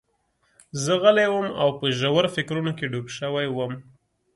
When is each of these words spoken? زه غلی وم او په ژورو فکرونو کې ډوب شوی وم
زه 0.83 0.93
غلی 1.01 1.27
وم 1.31 1.47
او 1.61 1.69
په 1.79 1.85
ژورو 1.99 2.33
فکرونو 2.35 2.71
کې 2.77 2.85
ډوب 2.91 3.07
شوی 3.17 3.47
وم 3.49 3.73